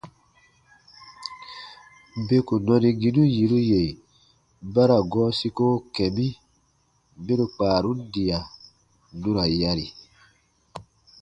[2.27, 3.81] Beku nɔniginu yiru yè
[4.73, 6.27] ba ra gɔɔ siko kɛ̃ mi
[7.23, 8.39] mɛro kpaarun diya
[9.19, 9.85] nu ra yari.